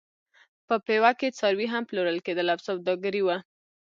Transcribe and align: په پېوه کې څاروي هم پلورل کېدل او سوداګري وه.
په 0.67 0.75
پېوه 0.85 1.11
کې 1.19 1.35
څاروي 1.37 1.67
هم 1.73 1.83
پلورل 1.89 2.19
کېدل 2.25 2.47
او 2.53 2.59
سوداګري 2.67 3.21
وه. 3.23 3.37